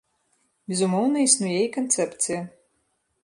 Безумоўна, 0.71 1.17
існуе 1.27 1.59
і 1.65 1.69
канцэпцыя. 1.77 2.41